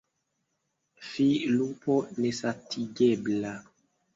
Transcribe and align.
fi, 1.09 1.27
lupo 1.59 1.93
nesatigebla! 2.25 3.53